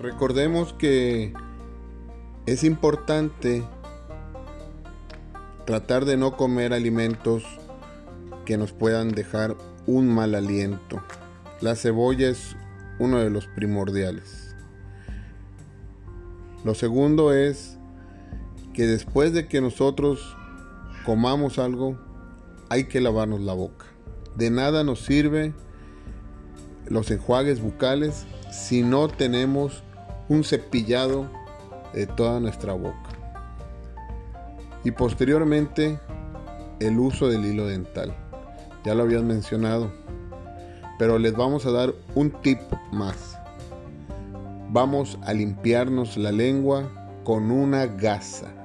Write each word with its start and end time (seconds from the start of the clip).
Recordemos 0.00 0.72
que 0.72 1.34
es 2.46 2.64
importante 2.64 3.62
tratar 5.66 6.06
de 6.06 6.16
no 6.16 6.38
comer 6.38 6.72
alimentos 6.72 7.44
que 8.46 8.56
nos 8.56 8.72
puedan 8.72 9.10
dejar 9.10 9.58
un 9.86 10.08
mal 10.08 10.34
aliento. 10.34 11.02
La 11.60 11.76
cebolla 11.76 12.30
es 12.30 12.56
uno 12.98 13.18
de 13.18 13.28
los 13.28 13.46
primordiales. 13.46 14.56
Lo 16.64 16.74
segundo 16.74 17.34
es 17.34 17.76
que 18.72 18.86
después 18.86 19.34
de 19.34 19.48
que 19.48 19.60
nosotros 19.60 20.34
comamos 21.04 21.58
algo, 21.58 21.98
hay 22.70 22.84
que 22.84 23.02
lavarnos 23.02 23.42
la 23.42 23.52
boca. 23.52 23.84
De 24.34 24.48
nada 24.48 24.82
nos 24.82 25.00
sirve 25.00 25.52
los 26.86 27.10
enjuagues 27.10 27.60
bucales 27.60 28.24
si 28.50 28.82
no 28.82 29.08
tenemos 29.08 29.82
un 30.30 30.44
cepillado 30.44 31.28
de 31.92 32.06
toda 32.06 32.38
nuestra 32.40 32.72
boca. 32.72 33.10
Y 34.84 34.92
posteriormente 34.92 35.98
el 36.78 36.98
uso 36.98 37.28
del 37.28 37.44
hilo 37.44 37.66
dental. 37.66 38.14
Ya 38.84 38.94
lo 38.94 39.02
habían 39.02 39.26
mencionado. 39.26 39.92
Pero 40.98 41.18
les 41.18 41.34
vamos 41.34 41.66
a 41.66 41.72
dar 41.72 41.92
un 42.14 42.30
tip 42.30 42.60
más. 42.92 43.36
Vamos 44.70 45.18
a 45.22 45.32
limpiarnos 45.32 46.16
la 46.16 46.30
lengua 46.30 46.88
con 47.24 47.50
una 47.50 47.86
gasa. 47.86 48.59